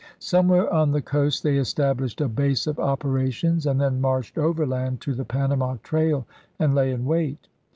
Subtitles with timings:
[0.17, 5.13] Somewhere on the coast they established a base of operations and then marched overland to
[5.13, 6.25] the Panama trail
[6.57, 7.47] and lay in wait.